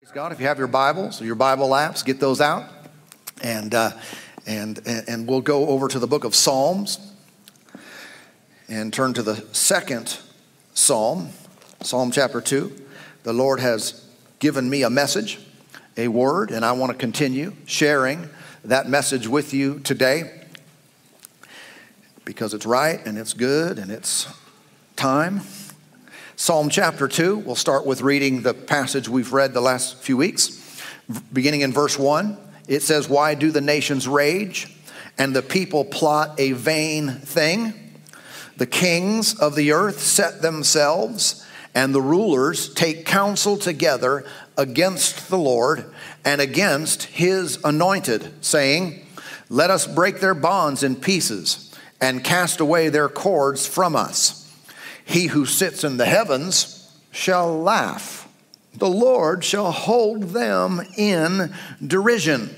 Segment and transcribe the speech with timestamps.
[0.00, 0.32] Praise God.
[0.32, 2.64] If you have your Bibles or your Bible apps, get those out.
[3.42, 3.90] And, uh,
[4.46, 7.12] and, and we'll go over to the book of Psalms
[8.66, 10.18] and turn to the second
[10.72, 11.28] Psalm,
[11.82, 12.74] Psalm chapter 2.
[13.24, 14.08] The Lord has
[14.38, 15.38] given me a message,
[15.98, 18.30] a word, and I want to continue sharing
[18.64, 20.46] that message with you today
[22.24, 24.26] because it's right and it's good and it's
[24.96, 25.42] time.
[26.40, 30.58] Psalm chapter 2, we'll start with reading the passage we've read the last few weeks.
[31.30, 32.34] Beginning in verse 1,
[32.66, 34.74] it says, Why do the nations rage
[35.18, 37.74] and the people plot a vain thing?
[38.56, 44.24] The kings of the earth set themselves, and the rulers take counsel together
[44.56, 45.92] against the Lord
[46.24, 49.04] and against his anointed, saying,
[49.50, 51.70] Let us break their bonds in pieces
[52.00, 54.39] and cast away their cords from us.
[55.10, 58.28] He who sits in the heavens shall laugh.
[58.74, 61.52] The Lord shall hold them in
[61.84, 62.54] derision.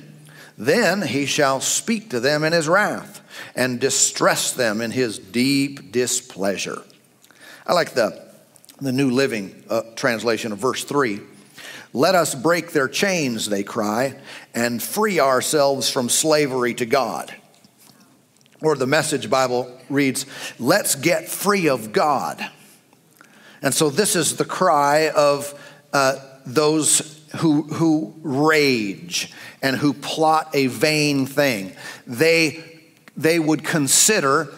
[0.58, 3.22] Then he shall speak to them in his wrath
[3.56, 6.82] and distress them in his deep displeasure.
[7.66, 8.22] I like the,
[8.82, 11.20] the New Living uh, translation of verse 3.
[11.94, 14.20] Let us break their chains, they cry,
[14.54, 17.34] and free ourselves from slavery to God
[18.62, 20.24] or the Message Bible reads,
[20.58, 22.48] Let's get free of God.
[23.60, 25.58] And so this is the cry of
[25.92, 29.32] uh, those who, who rage
[29.62, 31.72] and who plot a vain thing.
[32.06, 32.62] They,
[33.16, 34.52] they would consider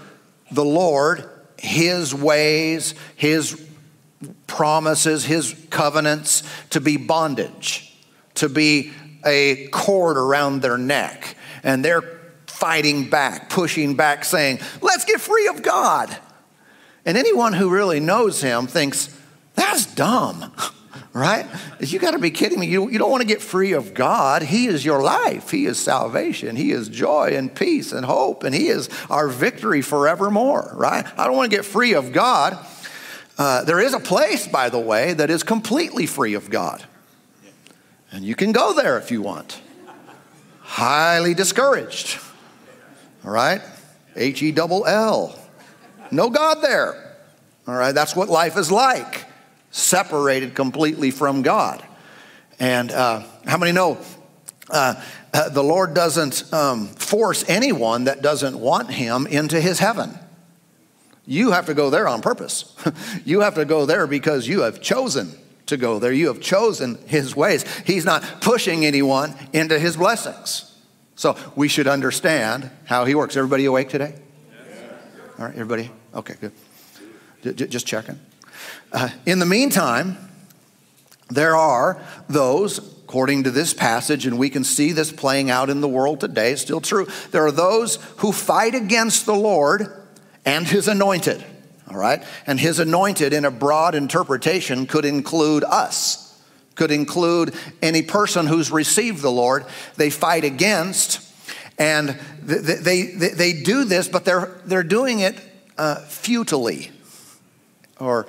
[0.50, 3.60] the Lord, His ways, His
[4.46, 7.94] promises, His covenants to be bondage,
[8.34, 8.92] to be
[9.24, 11.36] a cord around their neck.
[11.62, 12.13] And they're
[12.64, 16.16] fighting back, pushing back, saying, Let's get free of God.
[17.04, 19.14] And anyone who really knows him thinks,
[19.54, 20.50] That's dumb,
[21.12, 21.46] right?
[21.78, 22.66] You got to be kidding me.
[22.66, 24.42] You, you don't want to get free of God.
[24.42, 28.54] He is your life, He is salvation, He is joy and peace and hope, and
[28.54, 31.04] He is our victory forevermore, right?
[31.18, 32.56] I don't want to get free of God.
[33.36, 36.82] Uh, there is a place, by the way, that is completely free of God.
[38.10, 39.60] And you can go there if you want.
[40.62, 42.20] Highly discouraged.
[43.24, 43.62] All right?
[44.16, 45.38] H E double L.
[46.10, 47.16] No God there.
[47.66, 47.92] All right?
[47.92, 49.24] That's what life is like,
[49.70, 51.82] separated completely from God.
[52.60, 53.98] And uh, how many know
[54.70, 55.02] uh,
[55.32, 60.18] uh, the Lord doesn't um, force anyone that doesn't want Him into His heaven?
[61.26, 62.74] You have to go there on purpose.
[63.24, 65.32] you have to go there because you have chosen
[65.66, 66.12] to go there.
[66.12, 67.64] You have chosen His ways.
[67.84, 70.73] He's not pushing anyone into His blessings.
[71.16, 73.36] So we should understand how he works.
[73.36, 74.14] Everybody awake today?
[75.38, 75.90] All right, everybody?
[76.14, 77.56] Okay, good.
[77.70, 78.18] Just checking.
[78.92, 80.16] Uh, in the meantime,
[81.28, 85.80] there are those, according to this passage, and we can see this playing out in
[85.80, 87.06] the world today, it's still true.
[87.32, 89.92] There are those who fight against the Lord
[90.44, 91.44] and his anointed,
[91.90, 92.22] all right?
[92.46, 96.23] And his anointed, in a broad interpretation, could include us
[96.74, 99.64] could include any person who's received the Lord,
[99.96, 101.20] they fight against.
[101.78, 102.10] And
[102.42, 105.36] they, they, they do this, but they're, they're doing it
[105.76, 106.92] uh, futilely,
[107.98, 108.26] or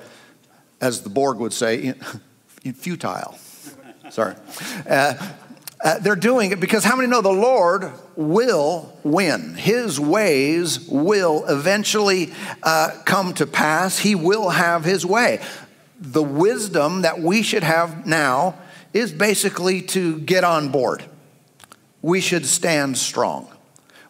[0.80, 1.94] as the Borg would say,
[2.74, 3.38] futile.
[4.10, 4.34] Sorry.
[4.88, 5.14] Uh,
[5.84, 9.54] uh, they're doing it because how many know the Lord will win?
[9.54, 13.98] His ways will eventually uh, come to pass.
[13.98, 15.40] He will have his way
[15.98, 18.58] the wisdom that we should have now
[18.92, 21.04] is basically to get on board.
[22.02, 23.48] We should stand strong.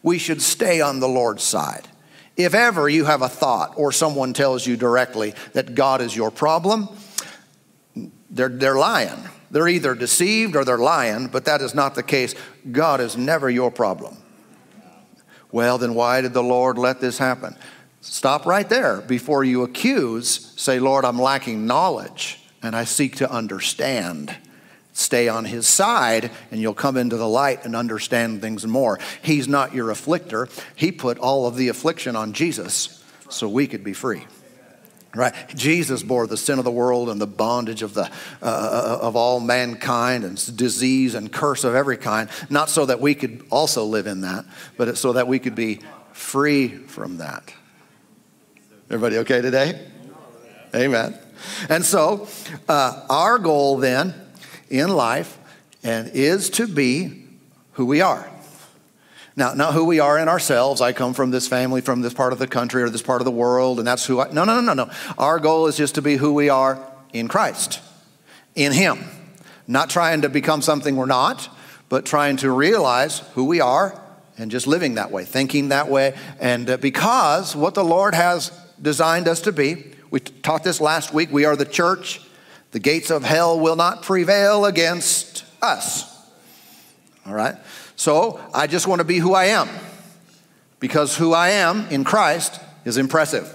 [0.03, 1.87] We should stay on the Lord's side.
[2.35, 6.29] If ever you have a thought or someone tells you directly that God is your
[6.29, 6.87] problem,
[8.29, 9.27] they're, they're lying.
[9.49, 12.35] They're either deceived or they're lying, but that is not the case.
[12.71, 14.17] God is never your problem.
[15.51, 17.55] Well, then why did the Lord let this happen?
[18.09, 20.53] Stop right there before you accuse.
[20.55, 24.33] Say, Lord, I'm lacking knowledge and I seek to understand.
[24.93, 28.97] Stay on his side and you'll come into the light and understand things more.
[29.21, 30.49] He's not your afflictor.
[30.73, 34.25] He put all of the affliction on Jesus so we could be free.
[35.13, 35.33] Right?
[35.53, 38.09] Jesus bore the sin of the world and the bondage of, the,
[38.41, 43.01] uh, uh of all mankind and disease and curse of every kind, not so that
[43.01, 44.45] we could also live in that,
[44.77, 45.81] but so that we could be
[46.13, 47.53] free from that.
[48.89, 49.85] Everybody okay today?
[50.73, 51.17] Amen.
[51.67, 52.29] And so,
[52.69, 54.13] uh, our goal then
[54.69, 55.37] in life
[55.83, 57.25] and is to be
[57.73, 58.29] who we are.
[59.35, 60.79] Now, not who we are in ourselves.
[60.79, 63.25] I come from this family, from this part of the country or this part of
[63.25, 64.31] the world, and that's who I.
[64.31, 64.93] No, no, no, no, no.
[65.17, 66.81] Our goal is just to be who we are
[67.11, 67.81] in Christ,
[68.55, 69.03] in Him.
[69.67, 71.49] Not trying to become something we're not,
[71.89, 74.01] but trying to realize who we are
[74.37, 76.15] and just living that way, thinking that way.
[76.39, 78.49] And uh, because what the Lord has
[78.81, 82.21] designed us to be, we taught this last week, we are the church.
[82.71, 86.05] The gates of hell will not prevail against us.
[87.25, 87.55] All right?
[87.95, 89.69] So I just want to be who I am
[90.79, 93.53] because who I am in Christ is impressive.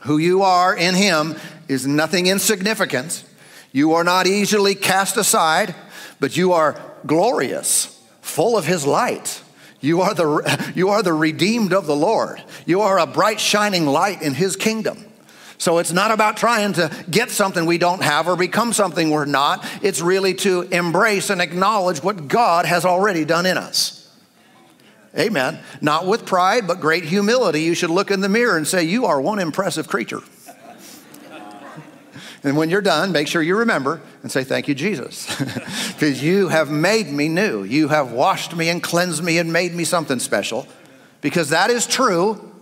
[0.00, 1.36] Who you are in Him
[1.68, 3.24] is nothing insignificant.
[3.72, 5.74] You are not easily cast aside,
[6.20, 9.40] but you are glorious, full of His light.
[9.84, 12.42] You are the, you are the redeemed of the Lord.
[12.64, 15.04] You are a bright, shining light in His kingdom.
[15.58, 19.24] So it's not about trying to get something we don't have or become something we're
[19.26, 19.64] not.
[19.82, 24.00] It's really to embrace and acknowledge what God has already done in us.
[25.16, 25.60] Amen.
[25.80, 27.62] Not with pride, but great humility.
[27.62, 30.20] You should look in the mirror and say, You are one impressive creature.
[32.44, 35.26] And when you're done, make sure you remember and say, Thank you, Jesus.
[35.94, 37.62] Because you have made me new.
[37.62, 40.68] You have washed me and cleansed me and made me something special.
[41.22, 42.52] Because that is true.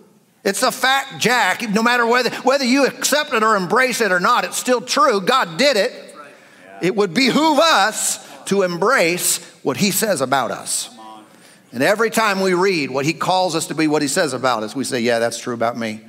[0.44, 1.68] It's a fact, Jack.
[1.70, 5.20] No matter whether, whether you accept it or embrace it or not, it's still true.
[5.20, 5.92] God did it.
[6.80, 10.90] It would behoove us to embrace what He says about us.
[11.72, 14.62] And every time we read what He calls us to be, what He says about
[14.62, 16.02] us, we say, Yeah, that's true about me.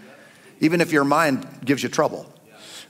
[0.59, 2.32] Even if your mind gives you trouble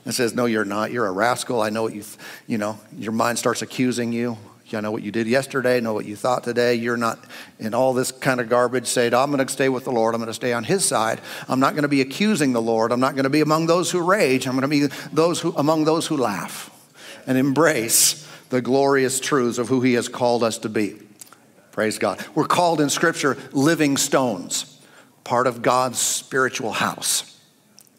[0.04, 0.92] and says, No, you're not.
[0.92, 1.60] You're a rascal.
[1.60, 2.04] I know what you,
[2.46, 4.36] you know, your mind starts accusing you.
[4.72, 6.74] I know what you did yesterday, know what you thought today.
[6.74, 7.18] You're not
[7.58, 8.86] in all this kind of garbage.
[8.86, 10.14] Say, I'm going to stay with the Lord.
[10.14, 11.20] I'm going to stay on His side.
[11.48, 12.92] I'm not going to be accusing the Lord.
[12.92, 14.46] I'm not going to be among those who rage.
[14.46, 16.70] I'm going to be those who, among those who laugh
[17.26, 20.96] and embrace the glorious truths of who He has called us to be.
[21.72, 22.24] Praise God.
[22.34, 24.80] We're called in Scripture living stones,
[25.24, 27.33] part of God's spiritual house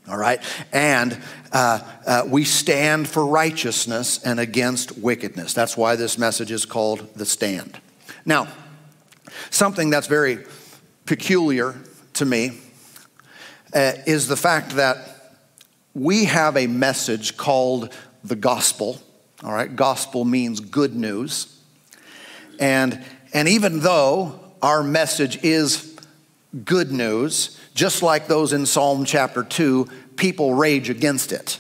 [0.08, 0.42] all right?
[0.72, 1.20] And
[1.52, 5.54] uh, uh, we stand for righteousness and against wickedness.
[5.54, 7.80] That's why this message is called The Stand.
[8.26, 8.48] Now,
[9.50, 10.46] something that's very
[11.06, 11.76] peculiar
[12.14, 12.60] to me
[13.74, 15.16] uh, is the fact that
[15.94, 17.94] we have a message called
[18.24, 19.02] the gospel.
[19.44, 21.60] All right, gospel means good news.
[22.60, 23.04] And,
[23.34, 25.95] and even though our message is
[26.64, 31.60] good news, just like those in Psalm chapter 2, people rage against it.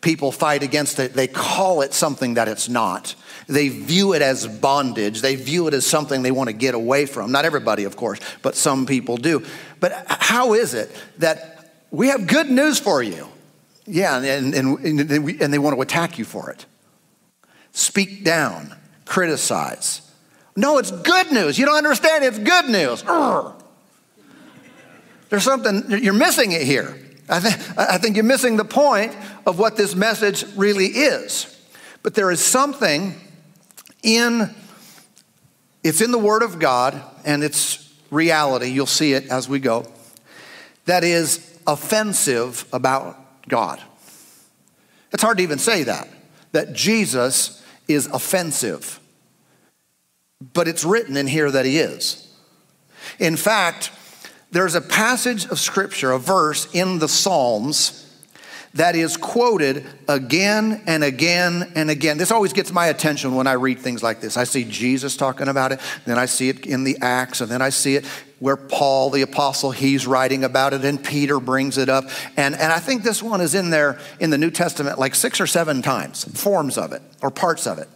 [0.00, 1.14] People fight against it.
[1.14, 3.14] They call it something that it's not.
[3.46, 5.20] They view it as bondage.
[5.20, 7.30] They view it as something they want to get away from.
[7.30, 9.44] Not everybody, of course, but some people do.
[9.78, 13.28] But how is it that we have good news for you?
[13.86, 16.66] Yeah, and, and, and, and they want to attack you for it.
[17.72, 18.74] Speak down,
[19.04, 20.02] criticize.
[20.56, 21.58] No, it's good news.
[21.58, 22.24] You don't understand.
[22.24, 23.02] It's good news.
[23.04, 23.61] Urgh.
[25.32, 26.94] There's something, you're missing it here.
[27.26, 31.58] I, th- I think you're missing the point of what this message really is.
[32.02, 33.14] But there is something
[34.02, 34.54] in,
[35.82, 39.90] it's in the Word of God and it's reality, you'll see it as we go,
[40.84, 43.16] that is offensive about
[43.48, 43.80] God.
[45.14, 46.08] It's hard to even say that,
[46.50, 49.00] that Jesus is offensive.
[50.52, 52.30] But it's written in here that he is.
[53.18, 53.90] In fact,
[54.52, 57.98] there's a passage of scripture, a verse in the Psalms
[58.74, 62.16] that is quoted again and again and again.
[62.16, 64.36] This always gets my attention when I read things like this.
[64.36, 67.60] I see Jesus talking about it, then I see it in the Acts, and then
[67.60, 68.06] I see it
[68.38, 72.04] where Paul, the apostle, he's writing about it, and Peter brings it up.
[72.36, 75.40] And, and I think this one is in there in the New Testament like six
[75.40, 77.88] or seven times, forms of it or parts of it.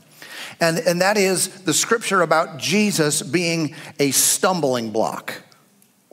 [0.61, 5.43] And, and that is the scripture about Jesus being a stumbling block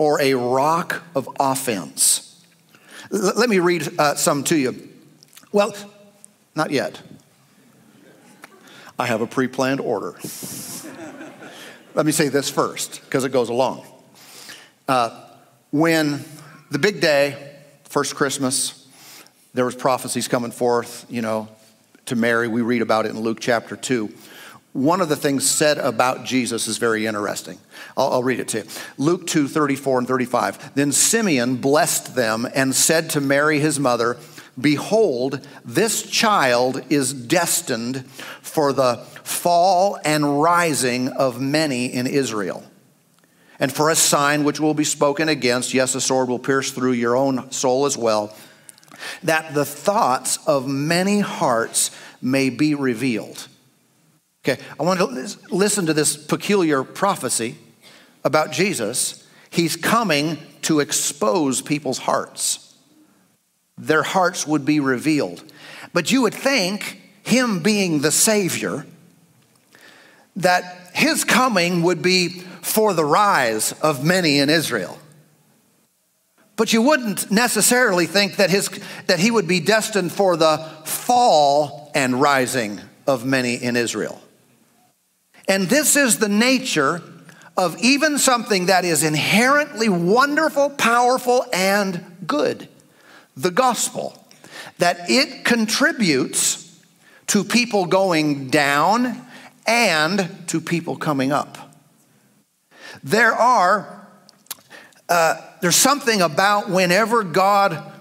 [0.03, 2.43] or a rock of offense.
[3.09, 4.89] L- let me read uh, some to you.
[5.53, 5.73] Well,
[6.55, 7.01] not yet.
[8.99, 10.15] I have a pre planned order.
[11.95, 13.85] let me say this first, because it goes along.
[14.89, 15.25] Uh,
[15.71, 16.25] when
[16.69, 17.55] the big day,
[17.85, 18.85] first Christmas,
[19.53, 21.47] there was prophecies coming forth, you know,
[22.07, 22.49] to Mary.
[22.49, 24.13] We read about it in Luke chapter 2
[24.73, 27.59] one of the things said about Jesus is very interesting.
[27.95, 28.63] I'll, I'll, read it to you.
[28.97, 30.75] Luke 2 34 and 35.
[30.75, 34.17] Then Simeon blessed them and said to Mary, his mother,
[34.59, 38.05] Behold, this child is destined
[38.41, 42.63] for the fall and rising of many in Israel.
[43.59, 46.93] And for a sign which will be spoken against, yes, a sword will pierce through
[46.93, 48.35] your own soul as well,
[49.21, 53.47] that the thoughts of many hearts may be revealed.
[54.45, 57.55] Okay, I want to listen to this peculiar prophecy
[58.25, 59.25] about Jesus.
[59.49, 62.75] He's coming to expose people's hearts.
[63.77, 65.43] Their hearts would be revealed.
[65.93, 68.85] But you would think him being the Savior,
[70.35, 72.29] that his coming would be
[72.61, 74.99] for the rise of many in Israel.
[76.57, 78.69] But you wouldn't necessarily think that, his,
[79.07, 84.19] that he would be destined for the fall and rising of many in Israel.
[85.47, 87.01] And this is the nature
[87.55, 92.67] of even something that is inherently wonderful, powerful, and good
[93.35, 94.17] the gospel.
[94.79, 96.81] That it contributes
[97.27, 99.25] to people going down
[99.65, 101.57] and to people coming up.
[103.03, 104.07] There are,
[105.09, 107.91] uh, there's something about whenever God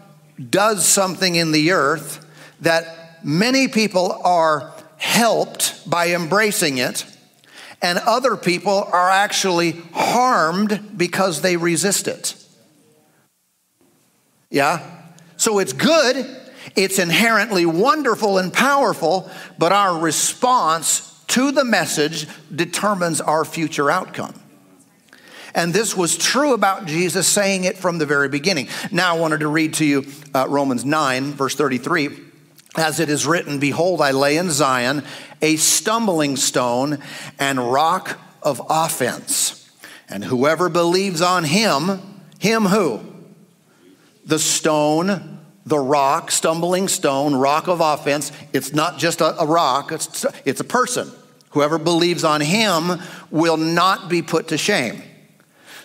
[0.51, 2.25] does something in the earth
[2.61, 7.05] that many people are helped by embracing it,
[7.83, 12.37] and other people are actually harmed because they resist it.
[14.51, 14.89] Yeah?
[15.37, 16.25] So it's good,
[16.77, 24.35] it's inherently wonderful and powerful, but our response to the message determines our future outcome.
[25.55, 28.69] And this was true about Jesus saying it from the very beginning.
[28.91, 32.32] Now, I wanted to read to you uh, Romans 9, verse 33.
[32.77, 35.05] As it is written, Behold, I lay in Zion
[35.43, 36.99] a stumbling stone
[37.39, 39.71] and rock of offense.
[40.09, 42.01] And whoever believes on him,
[42.39, 43.01] him who?
[44.25, 48.33] The stone, the rock, stumbling stone, rock of offense.
[48.53, 51.11] It's not just a, a rock, it's, it's a person.
[51.51, 53.01] Whoever believes on him
[53.31, 55.03] will not be put to shame.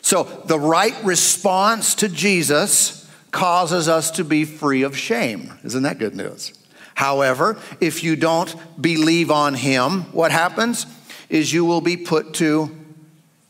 [0.01, 5.53] So, the right response to Jesus causes us to be free of shame.
[5.65, 6.57] Isn't that good news?
[6.98, 10.88] However, if you don't believe on him, what happens
[11.30, 12.75] is you will be put to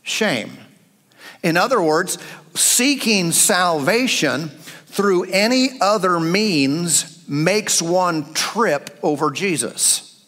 [0.02, 0.52] shame.
[1.42, 2.18] In other words,
[2.54, 4.50] seeking salvation
[4.88, 10.26] through any other means makes one trip over Jesus.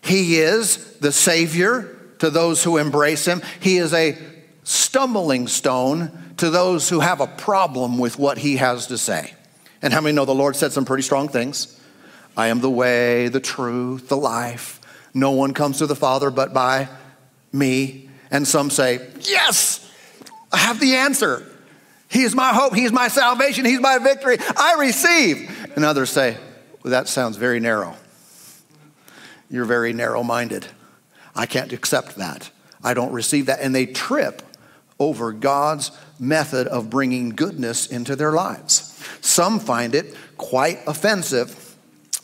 [0.00, 3.42] He is the Savior to those who embrace Him.
[3.60, 4.16] He is a
[4.64, 9.34] stumbling stone to those who have a problem with what He has to say.
[9.82, 11.78] And how many know the Lord said some pretty strong things?
[12.36, 14.80] I am the way, the truth, the life.
[15.14, 16.88] No one comes to the Father but by
[17.52, 18.08] me.
[18.30, 19.90] And some say, Yes,
[20.50, 21.46] I have the answer.
[22.08, 22.74] He is my hope.
[22.74, 23.64] He is my salvation.
[23.64, 24.36] He's my victory.
[24.56, 25.70] I receive.
[25.76, 26.36] And others say,
[26.82, 27.96] well, That sounds very narrow.
[29.50, 30.66] You're very narrow minded.
[31.34, 32.50] I can't accept that.
[32.82, 33.60] I don't receive that.
[33.60, 34.42] And they trip
[34.98, 38.88] over God's method of bringing goodness into their lives.
[39.20, 41.50] Some find it quite offensive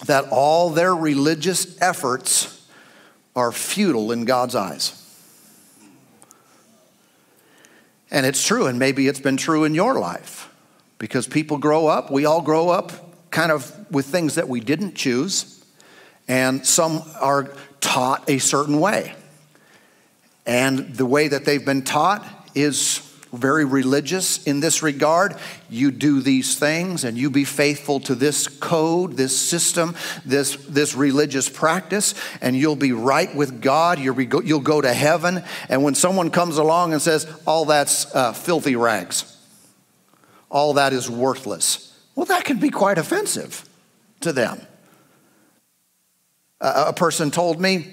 [0.06, 2.66] that all their religious efforts
[3.34, 4.94] are futile in God's eyes.
[8.10, 10.52] And it's true, and maybe it's been true in your life
[10.98, 14.94] because people grow up, we all grow up kind of with things that we didn't
[14.94, 15.58] choose
[16.28, 17.50] and some are
[17.80, 19.14] taught a certain way.
[20.46, 22.24] And the way that they've been taught
[22.54, 25.36] is very religious in this regard.
[25.68, 29.94] You do these things and you be faithful to this code, this system,
[30.24, 33.98] this, this religious practice, and you'll be right with God.
[33.98, 35.44] You'll, be, you'll go to heaven.
[35.68, 39.36] And when someone comes along and says, all that's uh, filthy rags,
[40.50, 43.68] all that is worthless, well, that can be quite offensive
[44.20, 44.60] to them.
[46.60, 47.86] A person told me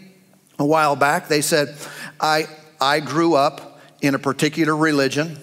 [0.58, 1.76] a while back, they said,
[2.20, 2.48] I,
[2.82, 5.40] I grew up in a particular religion.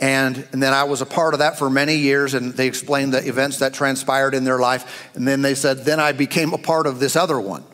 [0.00, 3.14] And, and then I was a part of that for many years, and they explained
[3.14, 5.10] the events that transpired in their life.
[5.14, 7.64] And then they said, then I became a part of this other one.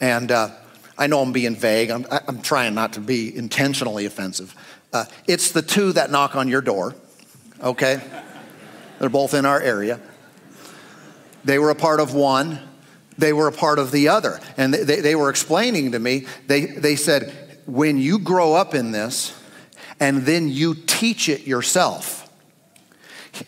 [0.00, 0.50] And uh,
[0.96, 4.54] I know I'm being vague, I'm, I'm, trying not to be intentionally offensive.
[4.92, 6.94] Uh, it's the two that knock on your door,
[7.62, 8.00] okay?
[8.98, 10.00] They're both in our area.
[11.44, 12.60] They were a part of one,
[13.18, 14.40] they were a part of the other.
[14.56, 17.39] And they, they were explaining to me, they, they said,
[17.70, 19.34] when you grow up in this
[19.98, 22.28] and then you teach it yourself,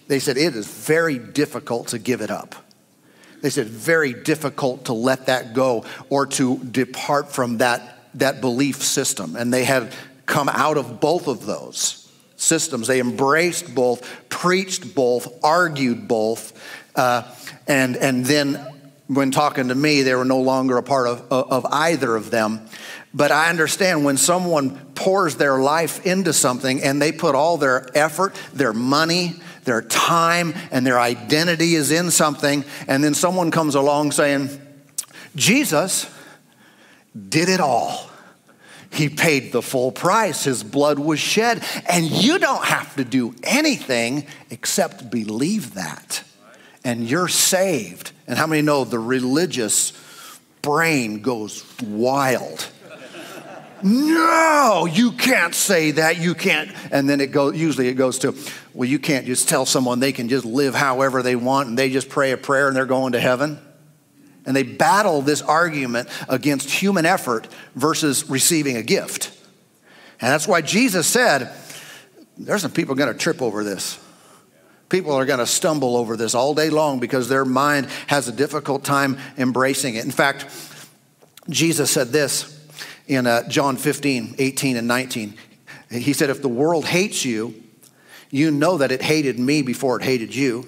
[0.07, 2.55] they said it is very difficult to give it up.
[3.41, 8.83] They said very difficult to let that go or to depart from that, that belief
[8.83, 9.35] system.
[9.35, 9.93] And they had
[10.27, 12.87] come out of both of those systems.
[12.87, 16.53] They embraced both, preached both, argued both,
[16.95, 17.23] uh,
[17.67, 18.55] and, and then
[19.09, 22.67] when talking to me, they were no longer a part of, of either of them.
[23.15, 27.87] But I understand when someone pours their life into something and they put all their
[27.97, 33.75] effort, their money, their time, and their identity is in something, and then someone comes
[33.75, 34.49] along saying,
[35.37, 36.11] Jesus
[37.29, 38.09] did it all.
[38.91, 40.45] He paid the full price.
[40.45, 41.65] His blood was shed.
[41.89, 46.23] And you don't have to do anything except believe that.
[46.85, 49.93] And you're saved And how many know the religious
[50.61, 52.67] brain goes wild?
[53.83, 56.19] No, you can't say that.
[56.19, 56.71] You can't.
[56.91, 58.35] And then it goes, usually it goes to,
[58.75, 61.91] well, you can't just tell someone they can just live however they want and they
[61.91, 63.59] just pray a prayer and they're going to heaven.
[64.45, 69.31] And they battle this argument against human effort versus receiving a gift.
[70.21, 71.53] And that's why Jesus said,
[72.39, 73.99] there's some people going to trip over this.
[74.89, 78.33] People are going to stumble over this all day long because their mind has a
[78.33, 80.05] difficult time embracing it.
[80.05, 80.47] In fact,
[81.49, 82.62] Jesus said this
[83.07, 85.35] in uh, John 15, 18, and 19.
[85.91, 87.55] He said, If the world hates you,
[88.31, 90.67] you know that it hated me before it hated you.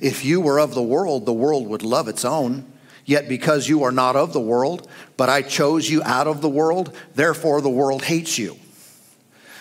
[0.00, 2.72] If you were of the world, the world would love its own.
[3.04, 6.48] Yet because you are not of the world, but I chose you out of the
[6.48, 8.58] world, therefore the world hates you.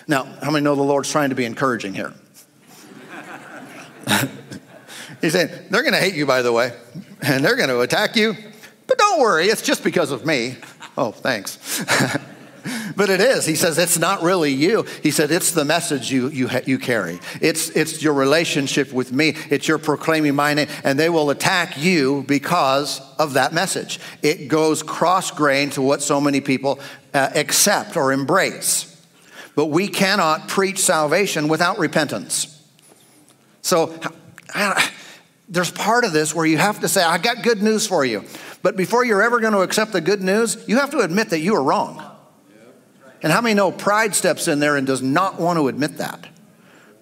[0.07, 2.11] Now, how many know the Lord's trying to be encouraging here?
[5.21, 6.73] He's saying, they're going to hate you, by the way,
[7.21, 8.35] and they're going to attack you,
[8.87, 10.57] but don't worry, it's just because of me.
[10.97, 11.83] Oh, thanks.
[12.95, 13.45] but it is.
[13.45, 14.83] He says it's not really you.
[15.03, 17.19] He said it's the message you, you, you carry.
[17.41, 19.35] It's, it's your relationship with me.
[19.49, 20.67] It's your proclaiming my name.
[20.83, 23.99] And they will attack you because of that message.
[24.21, 26.79] It goes cross grain to what so many people
[27.13, 28.91] uh, accept or embrace.
[29.55, 32.51] But we cannot preach salvation without repentance.
[33.61, 33.97] So
[35.47, 38.23] there's part of this where you have to say, I got good news for you.
[38.61, 41.39] But before you're ever going to accept the good news, you have to admit that
[41.39, 42.01] you are wrong.
[43.21, 46.27] And how many know pride steps in there and does not want to admit that?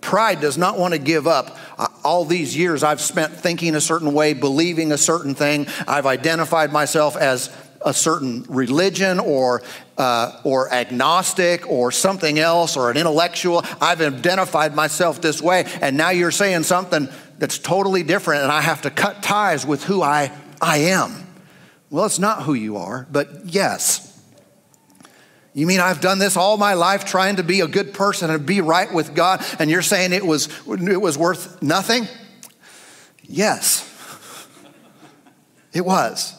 [0.01, 1.57] Pride does not want to give up.
[2.03, 5.67] All these years I've spent thinking a certain way, believing a certain thing.
[5.87, 7.49] I've identified myself as
[7.85, 9.61] a certain religion or,
[9.97, 13.63] uh, or agnostic or something else or an intellectual.
[13.81, 18.61] I've identified myself this way, and now you're saying something that's totally different, and I
[18.61, 21.27] have to cut ties with who I, I am.
[21.89, 24.09] Well, it's not who you are, but yes.
[25.53, 28.45] You mean I've done this all my life trying to be a good person and
[28.45, 32.07] be right with God, and you're saying it was, it was worth nothing?
[33.23, 33.89] Yes,
[35.71, 36.35] it was.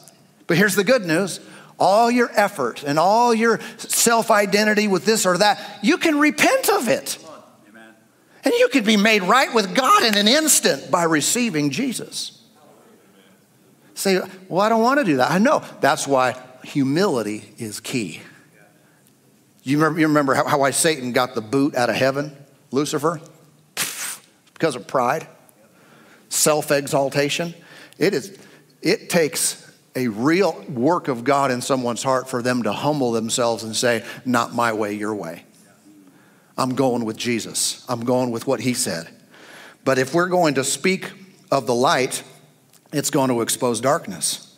[0.47, 1.39] But here's the good news
[1.77, 6.69] all your effort and all your self identity with this or that, you can repent
[6.69, 7.17] of it.
[8.45, 12.43] And you can be made right with God in an instant by receiving Jesus.
[13.95, 15.31] Say, well, I don't want to do that.
[15.31, 15.63] I know.
[15.81, 18.21] That's why humility is key.
[19.63, 22.35] You remember, you remember how, how why Satan got the boot out of heaven,
[22.71, 23.19] Lucifer?
[24.53, 25.27] Because of pride,
[26.29, 27.55] self exaltation.
[27.97, 28.37] It, is,
[28.81, 29.61] it takes
[29.95, 34.05] a real work of God in someone's heart for them to humble themselves and say,
[34.23, 35.45] Not my way, your way.
[36.57, 39.09] I'm going with Jesus, I'm going with what he said.
[39.83, 41.11] But if we're going to speak
[41.51, 42.23] of the light,
[42.91, 44.57] it's going to expose darkness.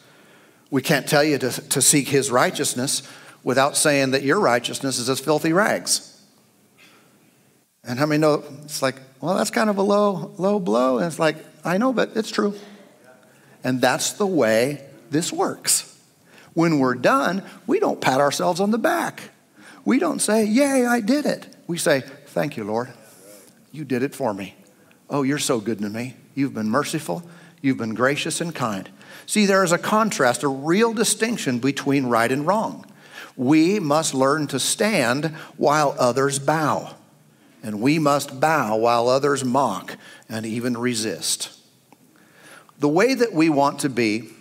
[0.69, 3.03] We can't tell you to, to seek his righteousness
[3.43, 6.21] without saying that your righteousness is as filthy rags.
[7.83, 10.97] And how many know it's like, well, that's kind of a low, low blow.
[10.97, 12.53] And it's like, I know, but it's true.
[13.63, 15.97] And that's the way this works.
[16.53, 19.31] When we're done, we don't pat ourselves on the back.
[19.88, 21.47] We don't say, Yay, I did it.
[21.65, 22.89] We say, Thank you, Lord.
[23.71, 24.54] You did it for me.
[25.10, 26.17] Oh, you're so good to me.
[26.36, 27.23] You've been merciful.
[27.62, 28.89] You've been gracious and kind.
[29.26, 32.86] See, there is a contrast, a real distinction between right and wrong.
[33.38, 36.95] We must learn to stand while others bow,
[37.63, 39.95] and we must bow while others mock
[40.28, 41.58] and even resist.
[42.80, 44.32] The way that we want to be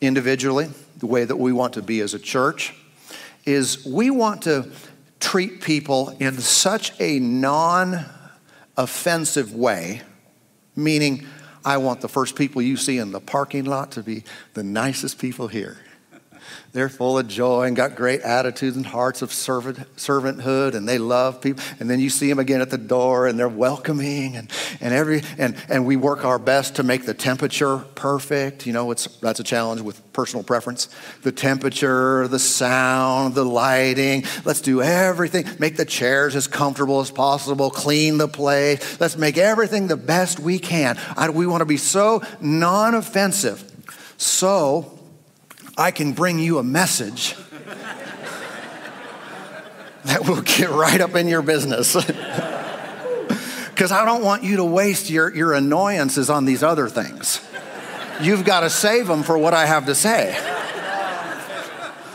[0.00, 2.74] individually, the way that we want to be as a church,
[3.46, 4.70] is we want to
[5.20, 8.04] treat people in such a non
[8.76, 10.02] offensive way,
[10.76, 11.26] meaning
[11.64, 15.18] I want the first people you see in the parking lot to be the nicest
[15.18, 15.78] people here.
[16.72, 20.98] They're full of joy and got great attitudes and hearts of servant, servanthood, and they
[20.98, 21.62] love people.
[21.78, 25.22] And then you see them again at the door, and they're welcoming, and, and every
[25.38, 28.66] and, and we work our best to make the temperature perfect.
[28.66, 30.88] You know, it's that's a challenge with personal preference.
[31.22, 34.24] The temperature, the sound, the lighting.
[34.44, 35.46] Let's do everything.
[35.58, 37.70] Make the chairs as comfortable as possible.
[37.70, 39.00] Clean the place.
[39.00, 40.98] Let's make everything the best we can.
[41.16, 43.70] I, we want to be so non-offensive.
[44.16, 44.93] So
[45.76, 47.34] I can bring you a message
[50.04, 51.96] that will get right up in your business.
[53.74, 57.44] Because I don't want you to waste your, your annoyances on these other things.
[58.20, 60.38] You've got to save them for what I have to say.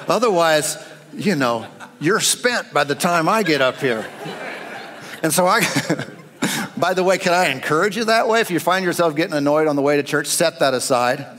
[0.07, 0.81] Otherwise,
[1.13, 1.67] you know,
[1.99, 4.09] you're spent by the time I get up here.
[5.21, 5.59] And so I,
[6.77, 8.39] by the way, can I encourage you that way?
[8.39, 11.38] If you find yourself getting annoyed on the way to church, set that aside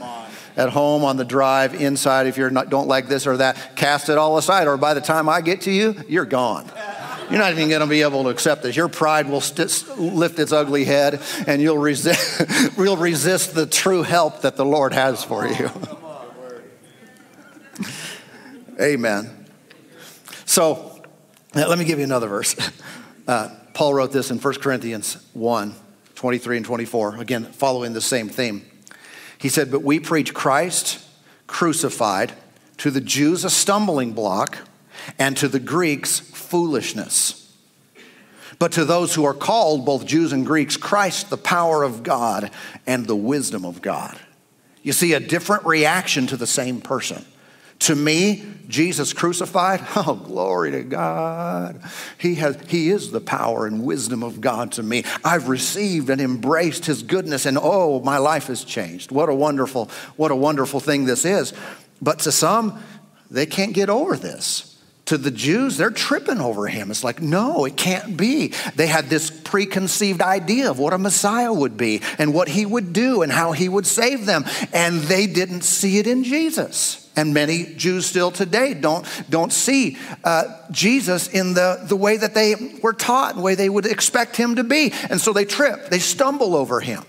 [0.60, 4.18] at home on the drive, inside, if you don't like this or that, cast it
[4.18, 6.70] all aside, or by the time I get to you, you're gone.
[7.30, 8.76] You're not even going to be able to accept this.
[8.76, 12.42] Your pride will st- lift its ugly head, and you'll resist,
[12.76, 15.70] you'll resist the true help that the Lord has for you.
[18.78, 19.46] Amen.
[20.44, 21.02] So,
[21.54, 22.54] let me give you another verse.
[23.26, 25.74] Uh, Paul wrote this in 1 Corinthians 1
[26.16, 28.69] 23 and 24, again, following the same theme.
[29.40, 31.04] He said, But we preach Christ
[31.46, 32.32] crucified,
[32.76, 34.58] to the Jews a stumbling block,
[35.18, 37.52] and to the Greeks foolishness.
[38.58, 42.50] But to those who are called, both Jews and Greeks, Christ, the power of God
[42.86, 44.18] and the wisdom of God.
[44.82, 47.24] You see a different reaction to the same person.
[47.80, 51.82] To me, Jesus crucified, oh, glory to God.
[52.18, 55.04] He, has, he is the power and wisdom of God to me.
[55.24, 59.10] I've received and embraced his goodness, and oh, my life has changed.
[59.10, 61.52] What a wonderful, what a wonderful thing this is.
[62.00, 62.82] But to some,
[63.30, 64.70] they can't get over this
[65.10, 66.88] to the Jews, they're tripping over him.
[66.88, 68.52] It's like, no, it can't be.
[68.76, 72.92] They had this preconceived idea of what a Messiah would be and what he would
[72.92, 74.44] do and how he would save them.
[74.72, 76.99] And they didn't see it in Jesus.
[77.16, 82.34] And many Jews still today don't, don't see uh, Jesus in the, the way that
[82.34, 84.92] they were taught, the way they would expect him to be.
[85.10, 87.02] And so they trip, they stumble over him.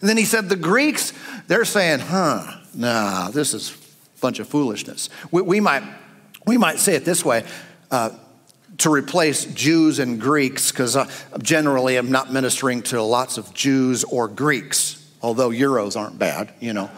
[0.00, 1.12] And then he said, the Greeks,
[1.46, 3.70] they're saying, huh, nah, this is
[4.16, 5.08] a bunch of foolishness.
[5.30, 5.82] We, we might
[6.46, 7.44] we might say it this way
[7.90, 8.10] uh,
[8.78, 10.96] to replace Jews and Greeks, because
[11.40, 16.72] generally I'm not ministering to lots of Jews or Greeks, although Euros aren't bad, you
[16.72, 16.90] know.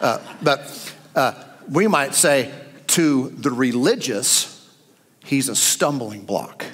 [0.00, 2.52] Uh, but uh, we might say
[2.88, 4.68] to the religious,
[5.24, 6.64] he's a stumbling block.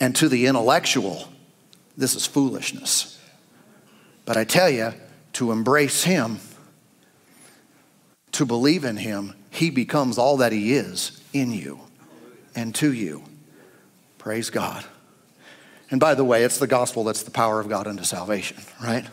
[0.00, 1.28] And to the intellectual,
[1.96, 3.20] this is foolishness.
[4.24, 4.92] But I tell you,
[5.34, 6.38] to embrace him,
[8.32, 11.80] to believe in him, he becomes all that he is in you
[12.54, 13.24] and to you.
[14.18, 14.84] Praise God.
[15.90, 19.06] And by the way, it's the gospel that's the power of God unto salvation, right?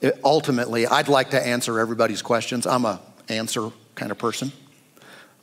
[0.00, 2.66] It, ultimately, I'd like to answer everybody's questions.
[2.66, 4.52] I'm a answer kind of person.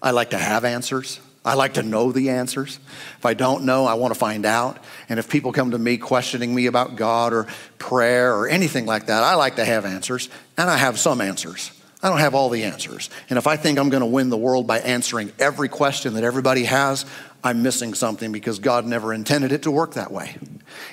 [0.02, 1.20] I like to have answers.
[1.44, 2.80] I like to know the answers.
[3.18, 4.84] If I don't know, I want to find out.
[5.10, 9.06] And if people come to me questioning me about God or prayer or anything like
[9.08, 11.72] that, I like to have answers, and I have some answers.
[12.02, 13.10] I don't have all the answers.
[13.30, 16.24] And if I think I'm going to win the world by answering every question that
[16.24, 17.06] everybody has,
[17.44, 20.38] I'm missing something because God never intended it to work that way.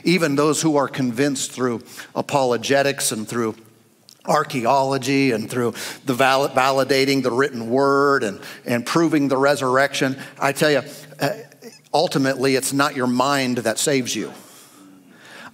[0.05, 1.83] Even those who are convinced through
[2.15, 3.57] apologetics and through
[4.27, 10.53] archaeology and through the valid, validating the written word and, and proving the resurrection, I
[10.53, 10.83] tell you,
[11.21, 11.31] uh,
[11.93, 14.33] ultimately, it's not your mind that saves you.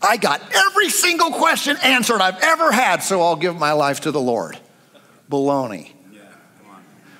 [0.00, 4.12] I got every single question answered I've ever had, so I'll give my life to
[4.12, 4.58] the Lord
[5.30, 5.92] baloney.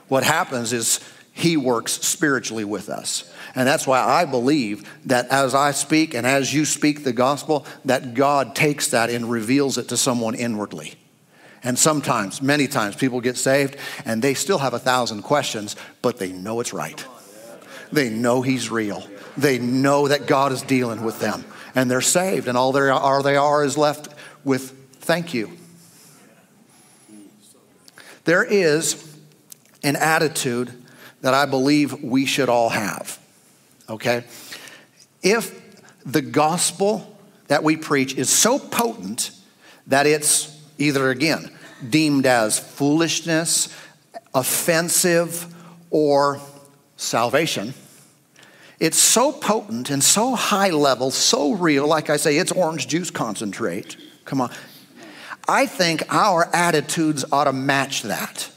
[0.08, 1.00] what happens is
[1.32, 3.32] he works spiritually with us.
[3.54, 7.66] And that's why I believe that as I speak and as you speak the gospel,
[7.84, 10.97] that God takes that and reveals it to someone inwardly.
[11.68, 13.76] And sometimes, many times, people get saved
[14.06, 17.04] and they still have a thousand questions, but they know it's right.
[17.92, 19.06] They know He's real.
[19.36, 21.44] They know that God is dealing with them.
[21.74, 24.08] And they're saved, and all they are, they are is left
[24.44, 25.58] with thank you.
[28.24, 29.18] There is
[29.82, 30.72] an attitude
[31.20, 33.18] that I believe we should all have,
[33.90, 34.24] okay?
[35.22, 35.54] If
[36.06, 37.14] the gospel
[37.48, 39.32] that we preach is so potent
[39.86, 41.50] that it's either, again,
[41.88, 43.74] deemed as foolishness,
[44.34, 45.54] offensive,
[45.90, 46.40] or
[46.96, 47.74] salvation,
[48.80, 53.10] it's so potent and so high level, so real, like I say, it's orange juice
[53.10, 53.96] concentrate.
[54.24, 54.50] Come on.
[55.48, 58.50] I think our attitudes ought to match that.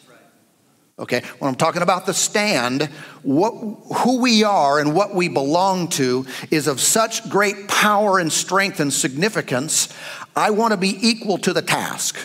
[0.99, 2.83] Okay, when I'm talking about the stand,
[3.23, 3.51] what,
[3.99, 8.79] who we are and what we belong to is of such great power and strength
[8.79, 9.91] and significance.
[10.35, 12.17] I want to be equal to the task.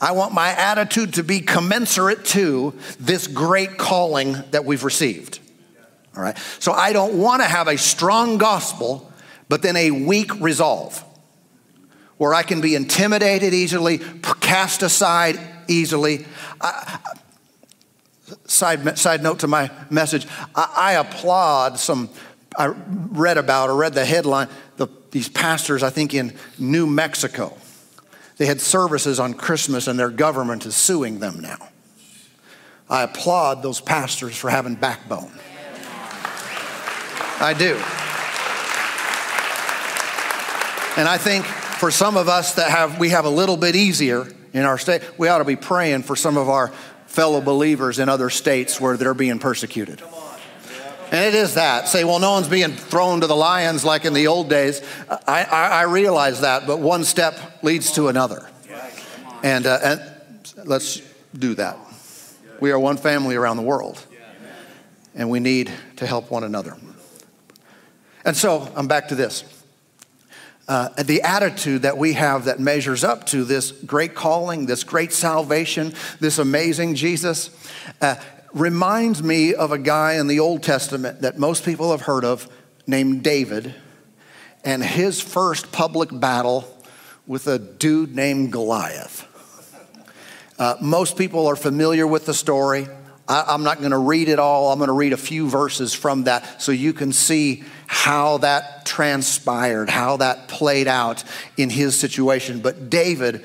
[0.00, 5.40] I want my attitude to be commensurate to this great calling that we've received.
[6.16, 9.12] All right, so I don't want to have a strong gospel,
[9.48, 11.04] but then a weak resolve
[12.16, 13.98] where I can be intimidated easily,
[14.40, 16.26] cast aside easily.
[16.60, 16.98] I,
[18.44, 22.10] side, side note to my message I, I, applaud some,
[22.58, 27.56] I read about or read the headline, the, these pastors, I think in New Mexico.
[28.40, 31.58] They had services on Christmas and their government is suing them now.
[32.88, 35.30] I applaud those pastors for having backbone.
[37.38, 37.74] I do.
[40.98, 44.26] And I think for some of us that have, we have a little bit easier
[44.54, 45.02] in our state.
[45.18, 46.68] We ought to be praying for some of our
[47.08, 50.00] fellow believers in other states where they're being persecuted.
[51.12, 51.88] And it is that.
[51.88, 54.80] Say, well, no one's being thrown to the lions like in the old days.
[55.10, 58.48] I, I, I realize that, but one step leads to another.
[59.42, 61.00] And, uh, and let's
[61.36, 61.78] do that.
[62.60, 64.04] We are one family around the world,
[65.14, 66.76] and we need to help one another.
[68.24, 69.44] And so I'm back to this.
[70.68, 75.12] Uh, the attitude that we have that measures up to this great calling, this great
[75.12, 77.50] salvation, this amazing Jesus,
[78.00, 78.14] uh,
[78.52, 82.48] reminds me of a guy in the Old Testament that most people have heard of
[82.86, 83.74] named David
[84.64, 86.79] and his first public battle
[87.30, 89.24] with a dude named Goliath.
[90.58, 92.88] Uh, most people are familiar with the story.
[93.28, 94.72] I, am not going to read it all.
[94.72, 98.84] I'm going to read a few verses from that so you can see how that
[98.84, 101.22] transpired, how that played out
[101.56, 102.62] in his situation.
[102.62, 103.44] But David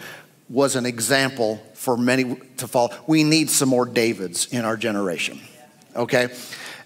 [0.49, 2.89] was an example for many to follow.
[3.05, 5.39] We need some more Davids in our generation.
[5.95, 6.29] Okay?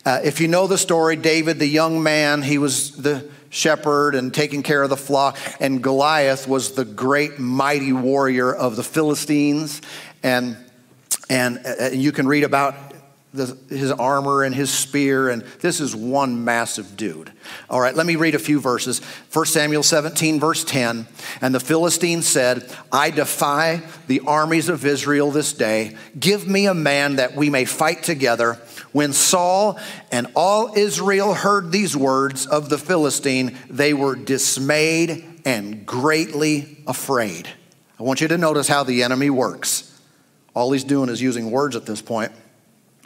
[0.06, 4.34] Uh, if you know the story, David, the young man, he was the shepherd and
[4.34, 9.82] taking care of the flock, and Goliath was the great mighty warrior of the Philistines.
[10.24, 10.58] And,
[11.30, 12.76] and, uh, you can read about
[13.34, 17.32] the, his armor and his spear, and this is one massive dude.
[17.70, 19.00] All right, let me read a few verses.
[19.32, 21.08] 1 Samuel 17, verse 10.
[21.42, 25.96] And the Philistine said, I defy the armies of Israel this day.
[26.20, 28.60] Give me a man that we may fight together.
[28.92, 29.80] When Saul
[30.12, 37.48] and all Israel heard these words of the Philistine, they were dismayed and greatly afraid.
[38.00, 39.86] I want you to notice how the enemy works.
[40.54, 42.32] All he's doing is using words at this point.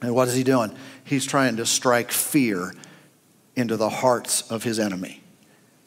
[0.01, 0.75] And what is he doing?
[1.03, 2.73] He's trying to strike fear
[3.55, 5.21] into the hearts of his enemy.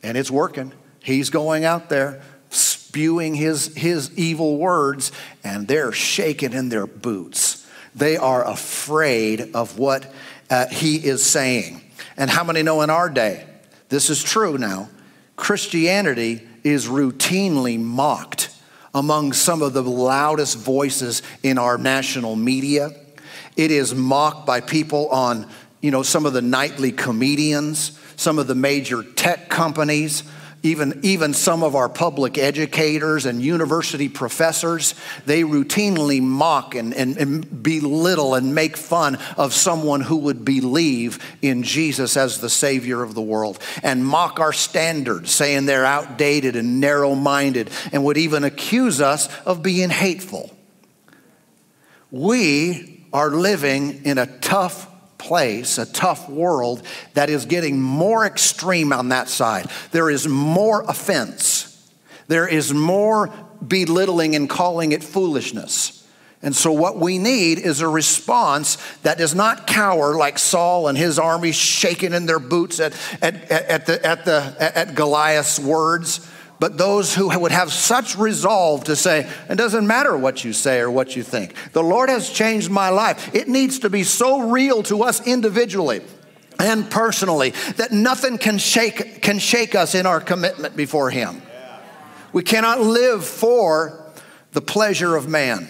[0.03, 0.73] And it's working.
[1.03, 5.13] He's going out there spewing his, his evil words,
[5.45, 7.66] and they're shaking in their boots.
[7.97, 10.13] They are afraid of what
[10.49, 11.81] uh, he is saying.
[12.17, 13.45] And how many know in our day,
[13.89, 14.89] this is true now,
[15.35, 18.51] Christianity is routinely mocked
[18.95, 22.91] among some of the loudest voices in our national media
[23.57, 25.49] it is mocked by people on,
[25.81, 30.23] you know, some of the nightly comedians, some of the major tech companies,
[30.67, 37.17] even, even some of our public educators and university professors, they routinely mock and, and,
[37.17, 43.03] and, belittle and make fun of someone who would believe in Jesus as the Savior
[43.03, 48.17] of the world and mock our standards, saying they're outdated and narrow minded, and would
[48.17, 50.51] even accuse us of being hateful.
[52.11, 54.91] We are living in a tough
[55.27, 56.83] place, a tough world
[57.15, 59.67] that is getting more extreme on that side.
[59.91, 61.91] There is more offense,
[62.29, 63.33] there is more
[63.67, 65.93] belittling and calling it foolishness.
[66.43, 70.97] And so, what we need is a response that does not cower like Saul and
[70.97, 76.31] his army shaking in their boots at, at, at, the, at, the, at Goliath's words
[76.59, 80.81] but those who would have such resolve to say, it doesn't matter what you say
[80.81, 81.55] or what you think.
[81.73, 83.35] The Lord has changed my life.
[83.35, 86.01] It needs to be so real to us individually
[86.59, 91.43] and personally that nothing can shake, can shake us in our commitment before Him.
[92.33, 94.03] We cannot live for
[94.53, 95.69] the pleasure of man.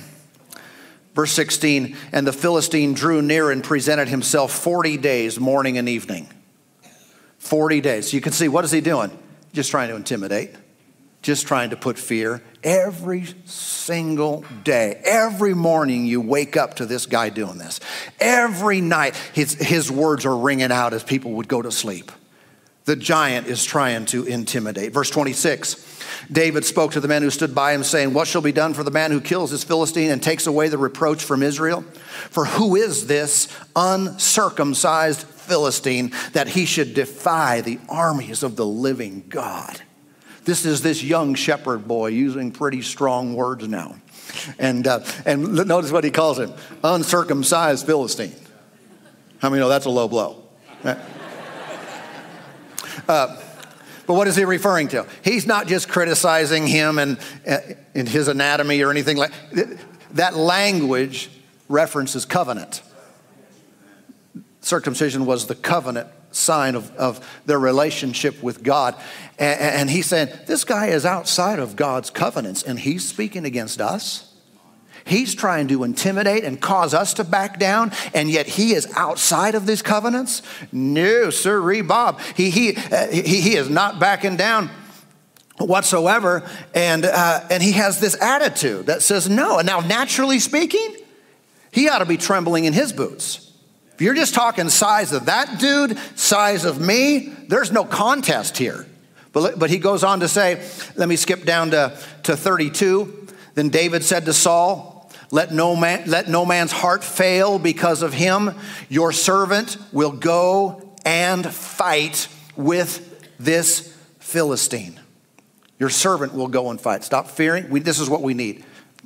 [1.14, 6.28] Verse 16, and the Philistine drew near and presented himself 40 days, morning and evening.
[7.38, 8.12] 40 days.
[8.12, 9.16] You can see, what is he doing?
[9.54, 10.54] Just trying to intimidate
[11.26, 12.40] just trying to put fear.
[12.62, 17.80] Every single day, every morning, you wake up to this guy doing this.
[18.20, 22.12] Every night, his, his words are ringing out as people would go to sleep.
[22.84, 24.92] The giant is trying to intimidate.
[24.92, 25.94] Verse 26
[26.30, 28.84] David spoke to the men who stood by him, saying, What shall be done for
[28.84, 31.82] the man who kills this Philistine and takes away the reproach from Israel?
[32.30, 39.24] For who is this uncircumcised Philistine that he should defy the armies of the living
[39.28, 39.82] God?
[40.46, 43.96] This is this young shepherd boy using pretty strong words now.
[44.58, 46.52] And, uh, and notice what he calls him
[46.84, 48.32] uncircumcised Philistine.
[49.40, 50.44] How many know that's a low blow?
[53.08, 53.40] Uh,
[54.06, 55.06] but what is he referring to?
[55.22, 57.58] He's not just criticizing him and uh,
[57.94, 59.32] in his anatomy or anything like
[60.12, 60.36] that.
[60.36, 61.30] Language
[61.68, 62.82] references covenant.
[64.60, 68.94] Circumcision was the covenant sign of, of their relationship with God.
[69.38, 73.80] And, and he's saying, This guy is outside of God's covenants and he's speaking against
[73.80, 74.32] us.
[75.04, 79.54] He's trying to intimidate and cause us to back down, and yet he is outside
[79.54, 80.42] of these covenants?
[80.72, 82.20] No, sir, Bob.
[82.34, 84.68] He, he, uh, he, he is not backing down.
[85.58, 86.42] whatsoever.
[86.74, 89.58] And, uh, and he has this attitude that says no.
[89.58, 90.96] And now, naturally speaking,
[91.70, 93.45] he ought to be trembling in his boots.
[93.96, 98.84] If you're just talking size of that dude, size of me, there's no contest here.
[99.32, 103.26] But, but he goes on to say, let me skip down to, to 32.
[103.54, 108.12] Then David said to Saul, let no, man, let no man's heart fail because of
[108.12, 108.50] him.
[108.90, 115.00] Your servant will go and fight with this Philistine.
[115.78, 117.02] Your servant will go and fight.
[117.02, 117.70] Stop fearing.
[117.70, 118.62] We, this is what we need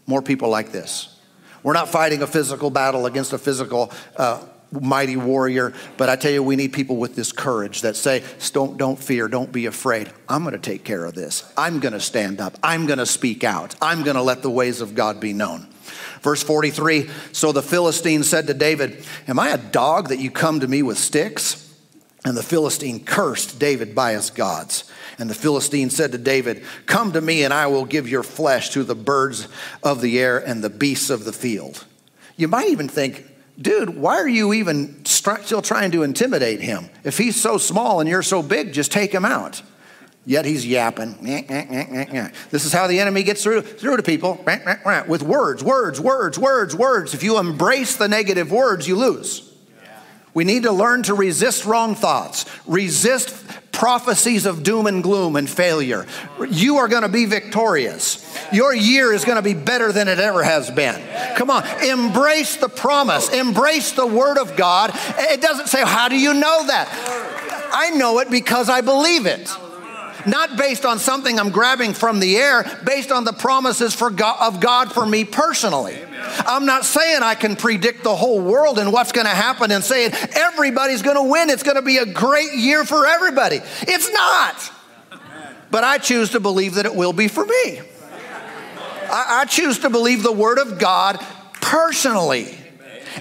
[0.08, 1.16] more people like this.
[1.62, 6.30] We're not fighting a physical battle against a physical uh, mighty warrior, but I tell
[6.30, 10.12] you, we need people with this courage that say, don't, don't fear, don't be afraid.
[10.28, 11.50] I'm going to take care of this.
[11.56, 12.56] I'm going to stand up.
[12.62, 13.74] I'm going to speak out.
[13.82, 15.68] I'm going to let the ways of God be known.
[16.22, 20.60] Verse 43 So the Philistine said to David, Am I a dog that you come
[20.60, 21.66] to me with sticks?
[22.24, 24.84] And the Philistine cursed David by his gods.
[25.18, 28.70] And the Philistine said to David, Come to me, and I will give your flesh
[28.70, 29.48] to the birds
[29.82, 31.86] of the air and the beasts of the field.
[32.36, 33.29] You might even think,
[33.60, 36.88] dude, why are you even still trying to intimidate him?
[37.04, 39.62] If he's so small and you're so big, just take him out.
[40.26, 41.16] Yet he's yapping.
[42.50, 44.44] This is how the enemy gets through, through to people
[45.08, 47.14] with words, words, words, words, words.
[47.14, 49.50] If you embrace the negative words, you lose.
[50.32, 53.34] We need to learn to resist wrong thoughts, resist
[53.80, 56.04] prophecies of doom and gloom and failure.
[56.50, 58.22] You are going to be victorious.
[58.52, 61.02] Your year is going to be better than it ever has been.
[61.36, 64.90] Come on, embrace the promise, embrace the word of God.
[64.94, 67.70] It doesn't say, How do you know that?
[67.72, 69.48] I know it because I believe it
[70.26, 74.36] not based on something I'm grabbing from the air, based on the promises for God,
[74.40, 75.98] of God for me personally.
[76.46, 79.82] I'm not saying I can predict the whole world and what's going to happen and
[79.82, 81.50] saying everybody's going to win.
[81.50, 83.60] It's going to be a great year for everybody.
[83.82, 84.72] It's not.
[85.70, 87.80] But I choose to believe that it will be for me.
[89.10, 91.24] I, I choose to believe the Word of God
[91.60, 92.56] personally.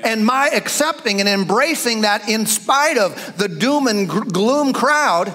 [0.03, 5.33] And my accepting and embracing that in spite of the doom and gloom crowd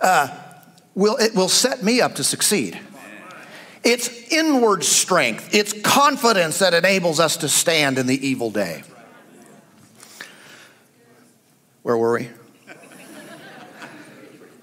[0.00, 0.28] uh,
[0.94, 2.78] will, it will set me up to succeed.
[3.84, 8.82] It's inward strength, it's confidence that enables us to stand in the evil day.
[11.82, 12.28] Where were we?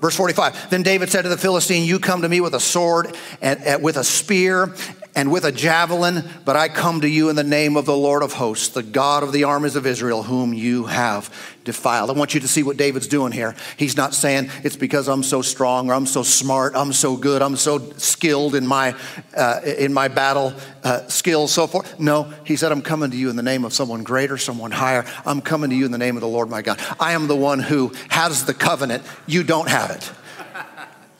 [0.06, 3.18] Verse 45 Then David said to the Philistine, You come to me with a sword
[3.42, 4.76] and, and, with a spear
[5.16, 8.22] and with a javelin, but I come to you in the name of the Lord
[8.22, 12.10] of hosts, the God of the armies of Israel, whom you have defiled.
[12.10, 13.56] I want you to see what David's doing here.
[13.78, 17.42] He's not saying it's because I'm so strong or I'm so smart, I'm so good,
[17.42, 18.94] I'm so skilled in my
[19.36, 22.00] uh, in my battle uh, skills, so forth.
[22.00, 25.06] No, he said, I'm coming to you in the name of someone greater, someone higher.
[25.26, 26.80] I'm coming to you in the name of the Lord my God.
[27.00, 29.04] I am the one who has the covenant.
[29.28, 30.12] You don't have it.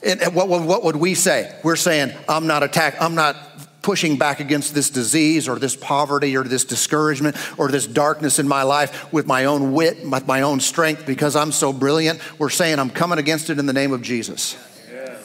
[0.02, 1.58] And what, what would we say?
[1.64, 3.36] We're saying, I'm not attacked, I'm not
[3.86, 8.48] pushing back against this disease or this poverty or this discouragement or this darkness in
[8.48, 12.20] my life with my own wit, with my own strength because I'm so brilliant.
[12.36, 14.58] We're saying I'm coming against it in the name of Jesus.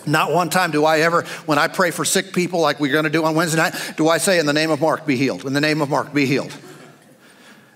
[0.05, 3.05] Not one time do I ever, when I pray for sick people like we're going
[3.05, 5.43] to do on Wednesday night, do I say, in the name of Mark, be healed.
[5.43, 6.55] In the name of Mark, be healed.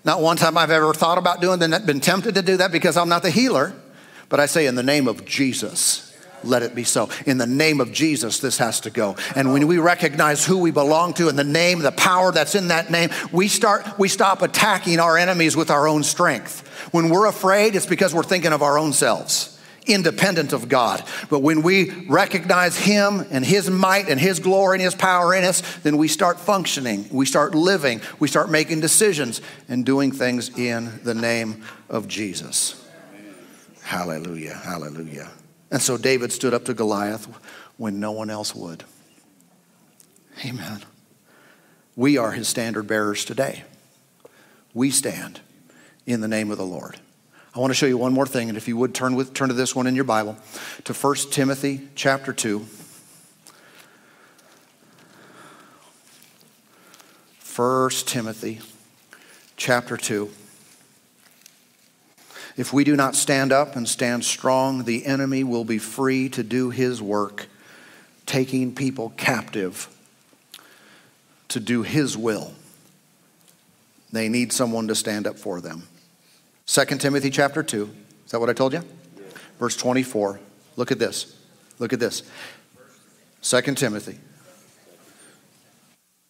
[0.03, 2.95] Not one time I've ever thought about doing that, been tempted to do that because
[2.95, 3.73] I'm not the healer,
[4.29, 6.04] but I say, in the name of Jesus
[6.45, 7.09] let it be so.
[7.25, 9.15] In the name of Jesus, this has to go.
[9.35, 12.69] And when we recognize who we belong to and the name, the power that's in
[12.69, 16.67] that name, we start we stop attacking our enemies with our own strength.
[16.91, 19.55] When we're afraid, it's because we're thinking of our own selves
[19.87, 21.03] independent of God.
[21.29, 25.43] But when we recognize Him and His might and His glory and His power in
[25.43, 30.57] us, then we start functioning, we start living, we start making decisions and doing things
[30.57, 32.81] in the name of Jesus.
[33.83, 35.29] Hallelujah, hallelujah.
[35.71, 37.27] And so David stood up to Goliath
[37.77, 38.83] when no one else would.
[40.45, 40.83] Amen.
[41.95, 43.63] We are his standard bearers today.
[44.73, 45.39] We stand
[46.05, 46.97] in the name of the Lord.
[47.55, 49.47] I want to show you one more thing, and if you would turn with turn
[49.47, 50.35] to this one in your Bible,
[50.83, 52.65] to 1 Timothy chapter 2.
[57.55, 58.59] 1 Timothy
[59.55, 60.29] chapter 2.
[62.57, 66.43] If we do not stand up and stand strong, the enemy will be free to
[66.43, 67.47] do his work,
[68.25, 69.89] taking people captive
[71.49, 72.53] to do his will.
[74.11, 75.87] They need someone to stand up for them.
[76.67, 77.89] 2 Timothy chapter 2.
[78.25, 78.83] Is that what I told you?
[79.59, 80.39] Verse 24.
[80.77, 81.35] Look at this.
[81.79, 82.23] Look at this.
[83.41, 84.17] 2 Timothy.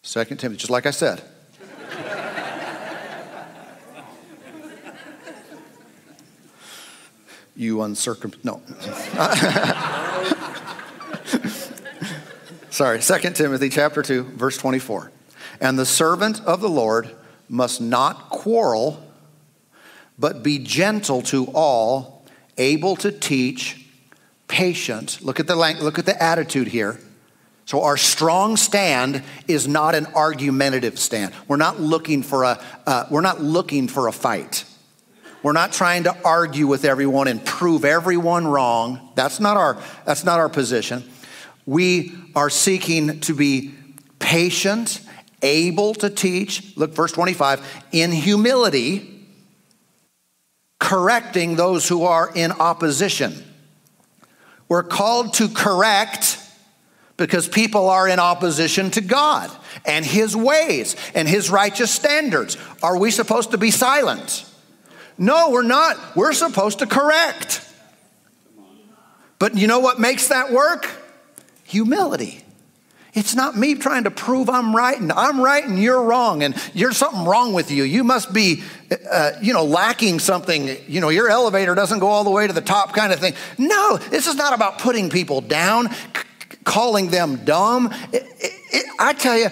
[0.02, 1.22] 2 Timothy, just like I said.
[7.56, 8.44] You uncircumcised.
[8.44, 8.60] No.
[12.70, 15.10] Sorry, 2 Timothy chapter 2, verse 24.
[15.62, 17.10] And the servant of the Lord
[17.48, 19.02] must not quarrel,
[20.18, 22.22] but be gentle to all,
[22.58, 23.86] able to teach,
[24.46, 25.22] patient.
[25.22, 27.00] Look at the look at the attitude here.
[27.64, 31.32] So our strong stand is not an argumentative stand.
[31.48, 34.65] We're not looking for a uh, we're not looking for a fight.
[35.46, 39.12] We're not trying to argue with everyone and prove everyone wrong.
[39.14, 41.08] That's not our that's not our position.
[41.64, 43.72] We are seeking to be
[44.18, 45.00] patient,
[45.42, 46.76] able to teach.
[46.76, 49.24] Look verse 25, in humility
[50.80, 53.32] correcting those who are in opposition.
[54.68, 56.40] We're called to correct
[57.16, 59.52] because people are in opposition to God
[59.84, 62.56] and His ways and His righteous standards.
[62.82, 64.45] Are we supposed to be silent?
[65.18, 66.16] No, we're not.
[66.16, 67.62] We're supposed to correct.
[69.38, 70.88] But you know what makes that work?
[71.64, 72.42] Humility.
[73.16, 76.54] It's not me trying to prove I'm right and I'm right and you're wrong and
[76.74, 77.82] you're something wrong with you.
[77.82, 78.62] You must be,
[79.10, 80.76] uh, you know, lacking something.
[80.86, 83.32] You know, your elevator doesn't go all the way to the top kind of thing.
[83.56, 85.98] No, this is not about putting people down, c-
[86.64, 87.90] calling them dumb.
[88.12, 89.48] It, it, it, I tell you,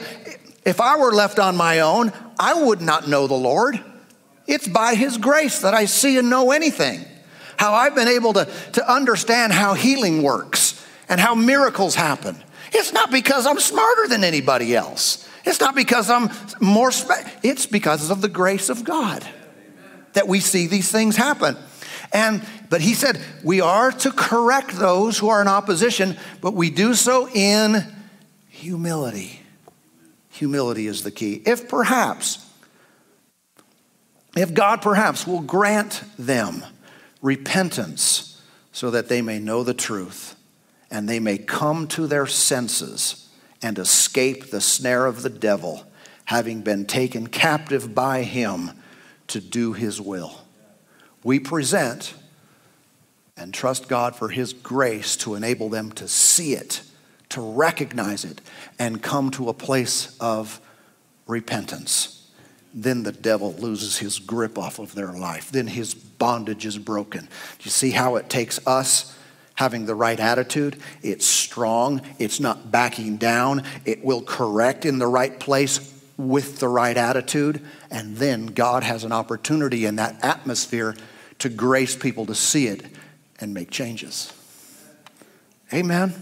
[0.66, 3.82] if I were left on my own, I would not know the Lord.
[4.46, 7.04] It's by His grace that I see and know anything.
[7.56, 12.42] How I've been able to, to understand how healing works and how miracles happen
[12.74, 15.28] it's not because I'm smarter than anybody else.
[15.44, 16.28] It's not because I'm
[16.60, 19.24] more, spe- it's because of the grace of God
[20.14, 21.56] that we see these things happen.
[22.12, 26.70] And, but he said, we are to correct those who are in opposition, but we
[26.70, 27.84] do so in
[28.48, 29.40] humility.
[30.30, 31.42] Humility is the key.
[31.46, 32.43] If perhaps,
[34.36, 36.64] if God perhaps will grant them
[37.22, 40.34] repentance so that they may know the truth
[40.90, 43.28] and they may come to their senses
[43.62, 45.84] and escape the snare of the devil,
[46.26, 48.70] having been taken captive by him
[49.28, 50.42] to do his will.
[51.22, 52.14] We present
[53.36, 56.82] and trust God for his grace to enable them to see it,
[57.30, 58.40] to recognize it,
[58.78, 60.60] and come to a place of
[61.26, 62.13] repentance.
[62.74, 65.52] Then the devil loses his grip off of their life.
[65.52, 67.20] Then his bondage is broken.
[67.20, 69.16] Do you see how it takes us?
[69.56, 70.76] having the right attitude.
[71.02, 76.68] It's strong, it's not backing down, it will correct in the right place with the
[76.68, 77.60] right attitude.
[77.90, 80.96] And then God has an opportunity in that atmosphere
[81.40, 82.84] to grace people to see it
[83.40, 84.32] and make changes.
[85.72, 86.14] Amen.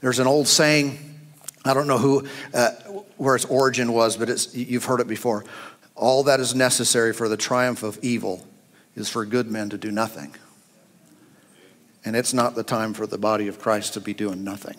[0.00, 1.07] There's an old saying,
[1.68, 2.70] I don't know who, uh,
[3.18, 5.44] where its origin was, but you've heard it before.
[5.94, 8.46] All that is necessary for the triumph of evil
[8.96, 10.34] is for good men to do nothing.
[12.04, 14.76] And it's not the time for the body of Christ to be doing nothing.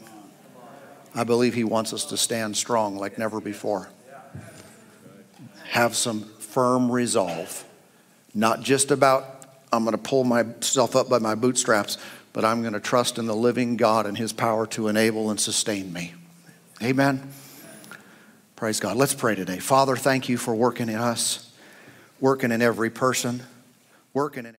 [1.14, 3.90] I believe He wants us to stand strong like never before.
[5.70, 7.66] Have some firm resolve,
[8.34, 12.00] not just about, I'm going to pull myself up by my bootstraps,
[12.34, 15.40] but I'm going to trust in the living God and His power to enable and
[15.40, 16.14] sustain me.
[16.82, 17.30] Amen.
[18.56, 18.96] Praise God.
[18.96, 19.60] Let's pray today.
[19.60, 21.52] Father, thank you for working in us,
[22.22, 23.44] working in every person,
[24.14, 24.56] working in